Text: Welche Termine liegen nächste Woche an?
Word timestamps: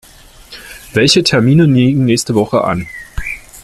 Welche 0.93 1.21
Termine 1.23 1.65
liegen 1.65 2.05
nächste 2.05 2.33
Woche 2.33 2.63
an? 2.63 2.87